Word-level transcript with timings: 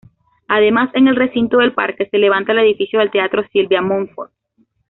Además 0.47 0.89
en 0.95 1.07
el 1.07 1.15
recinto 1.15 1.57
del 1.57 1.73
parque 1.73 2.07
se 2.09 2.17
levanta 2.17 2.53
el 2.53 2.57
edificio 2.57 2.97
del 2.97 3.11
teatro 3.11 3.43
Silvia-Monfort. 3.53 4.31